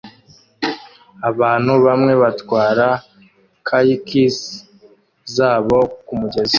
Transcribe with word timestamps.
Abantu 1.29 1.71
bamwe 1.85 2.13
batwara 2.21 2.87
kayakis 3.67 4.37
zabo 5.35 5.79
kumugezi 6.05 6.49